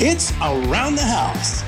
[0.00, 1.62] It's Around the House.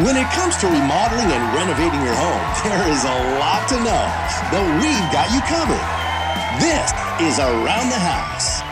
[0.00, 4.04] When it comes to remodeling and renovating your home, there is a lot to know,
[4.48, 5.84] but we've got you covered.
[6.56, 6.88] This
[7.20, 8.64] is Around the House.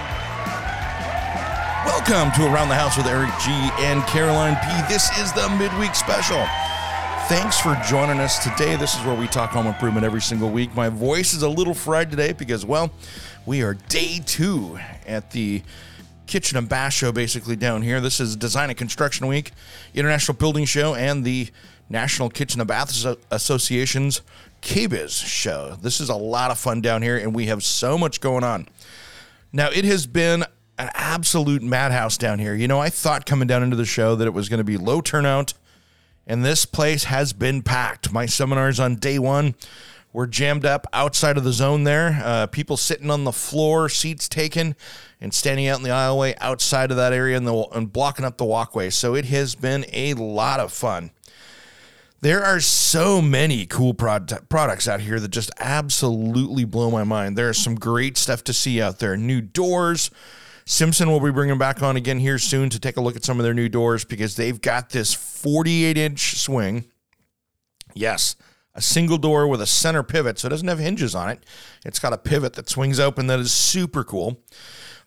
[1.85, 3.51] Welcome to Around the House with Eric G
[3.85, 4.93] and Caroline P.
[4.93, 6.43] This is the midweek special.
[7.29, 8.77] Thanks for joining us today.
[8.77, 10.75] This is where we talk home improvement every single week.
[10.75, 12.91] My voice is a little fried today because, well,
[13.45, 15.63] we are day two at the
[16.27, 18.01] Kitchen and Bath Show basically down here.
[18.01, 19.53] This is Design and Construction Week,
[19.95, 21.49] International Building Show, and the
[21.89, 24.23] National Kitchen and Bath Association's
[24.63, 25.77] KBIS show.
[25.81, 28.69] This is a lot of fun down here, and we have so much going on.
[29.53, 30.43] Now, it has been
[30.79, 32.55] an absolute madhouse down here.
[32.55, 34.77] You know, I thought coming down into the show that it was going to be
[34.77, 35.55] low turnout,
[36.27, 38.13] and this place has been packed.
[38.13, 39.55] My seminars on day one
[40.17, 42.19] were jammed up outside of the zone there.
[42.25, 44.75] Uh, people sitting on the floor, seats taken,
[45.21, 48.39] and standing out in the aisleway outside of that area and, the, and blocking up
[48.39, 48.89] the walkway.
[48.89, 51.11] So it has been a lot of fun.
[52.23, 57.37] There are so many cool prod- products out here that just absolutely blow my mind.
[57.37, 59.19] There is some great stuff to see out there.
[59.19, 60.11] New doors.
[60.65, 63.39] Simpson will be bringing back on again here soon to take a look at some
[63.39, 66.87] of their new doors because they've got this 48 inch swing.
[67.93, 68.35] Yes,
[68.77, 71.43] a single door with a center pivot, so it doesn't have hinges on it.
[71.85, 74.43] It's got a pivot that swings open that is super cool.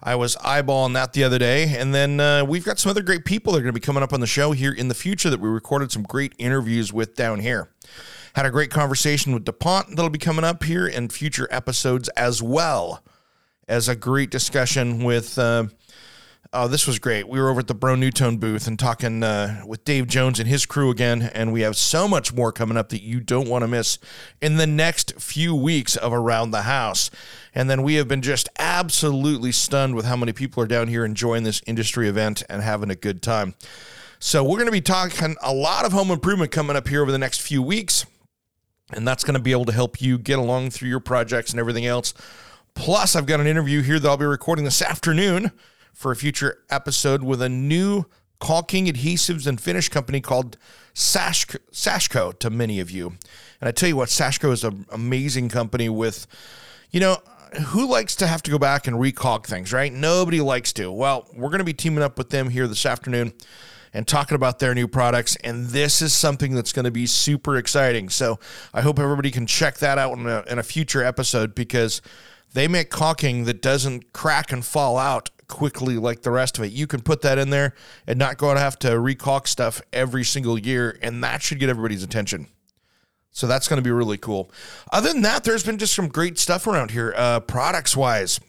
[0.01, 1.75] I was eyeballing that the other day.
[1.77, 4.01] And then uh, we've got some other great people that are going to be coming
[4.01, 7.15] up on the show here in the future that we recorded some great interviews with
[7.15, 7.69] down here.
[8.33, 12.41] Had a great conversation with DuPont that'll be coming up here in future episodes as
[12.41, 13.03] well
[13.67, 15.37] as a great discussion with.
[15.37, 15.65] Uh,
[16.51, 17.29] Oh, this was great.
[17.29, 20.65] We were over at the Broan-NuTone booth and talking uh, with Dave Jones and his
[20.65, 23.67] crew again, and we have so much more coming up that you don't want to
[23.67, 23.99] miss
[24.41, 27.11] in the next few weeks of Around the House.
[27.53, 31.05] And then we have been just absolutely stunned with how many people are down here
[31.05, 33.53] enjoying this industry event and having a good time.
[34.17, 37.11] So we're going to be talking a lot of home improvement coming up here over
[37.11, 38.07] the next few weeks,
[38.91, 41.59] and that's going to be able to help you get along through your projects and
[41.59, 42.15] everything else.
[42.73, 45.51] Plus, I've got an interview here that I'll be recording this afternoon
[45.99, 48.05] for a future episode with a new
[48.39, 50.55] caulking adhesives and finish company called
[50.95, 53.17] Sashco, to many of you.
[53.59, 56.25] And I tell you what, Sashco is an amazing company with,
[56.89, 57.17] you know,
[57.67, 59.91] who likes to have to go back and recaulk things, right?
[59.91, 60.89] Nobody likes to.
[60.89, 63.33] Well, we're going to be teaming up with them here this afternoon
[63.93, 65.35] and talking about their new products.
[65.43, 68.07] And this is something that's going to be super exciting.
[68.07, 68.39] So
[68.73, 72.01] I hope everybody can check that out in a, in a future episode because
[72.53, 76.71] they make caulking that doesn't crack and fall out quickly like the rest of it.
[76.71, 77.73] You can put that in there
[78.07, 81.69] and not going to have to recaulk stuff every single year, and that should get
[81.69, 82.47] everybody's attention.
[83.31, 84.51] So that's going to be really cool.
[84.91, 88.39] Other than that, there's been just some great stuff around here, uh, products wise.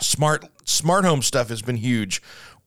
[0.00, 2.20] Smart smart home stuff has been huge.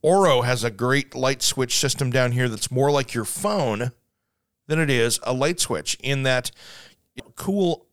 [0.04, 3.92] Orro has a great light switch system down here that's more like your phone
[4.68, 6.52] than it is a light switch in that
[7.36, 7.86] cool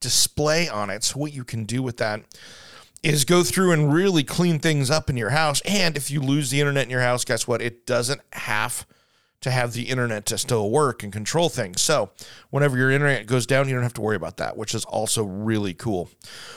[0.00, 1.04] display on it.
[1.04, 2.22] So what you can do with that
[3.02, 5.60] is go through and really clean things up in your house.
[5.62, 7.60] And if you lose the internet in your house, guess what?
[7.60, 8.86] It doesn't have
[9.40, 11.80] to have the internet to still work and control things.
[11.82, 12.10] So
[12.50, 15.24] whenever your internet goes down, you don't have to worry about that, which is also
[15.24, 16.08] really cool.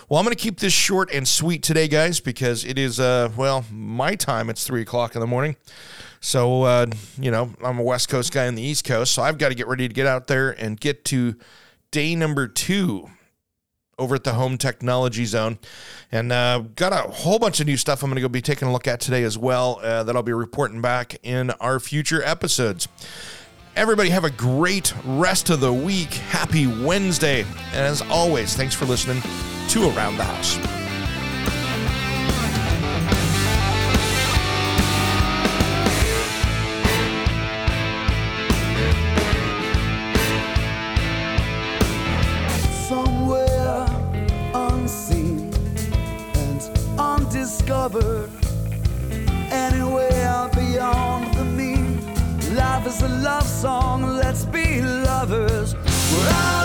[0.08, 3.30] Well, I'm going to keep this short and sweet today, guys, because it is, uh,
[3.36, 4.52] well, my time.
[4.52, 5.56] It's three o'clock in the morning.
[6.22, 6.86] So, uh,
[7.20, 9.14] you know, I'm a West Coast guy in the East Coast.
[9.14, 11.36] So I've got to get ready to get out there and get to
[11.90, 13.10] day number two
[13.98, 15.58] over at the Home Technology Zone.
[16.12, 18.68] And uh, got a whole bunch of new stuff I'm going to go be taking
[18.68, 22.22] a look at today as well uh, that I'll be reporting back in our future
[22.24, 22.88] episodes.
[23.76, 26.14] Everybody have a great rest of the week.
[26.14, 27.42] Happy Wednesday.
[27.42, 29.22] And as always, thanks for listening
[29.70, 30.75] to Around the House.
[47.66, 48.30] discovered
[49.50, 52.00] anywhere beyond the mean.
[52.56, 55.74] Life is a love song, let's be lovers.
[55.74, 56.65] We're.